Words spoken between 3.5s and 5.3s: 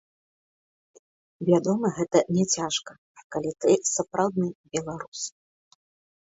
ты сапраўдны беларус.